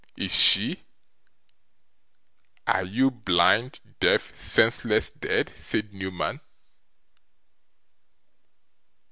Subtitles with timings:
[0.17, 0.81] Is she?
[2.65, 6.39] Are you blind, deaf, senseless, dead?' said Newman.